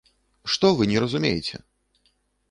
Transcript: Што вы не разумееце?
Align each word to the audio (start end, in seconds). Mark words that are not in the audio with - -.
Што 0.53 0.71
вы 0.79 0.87
не 0.91 1.03
разумееце? 1.03 1.59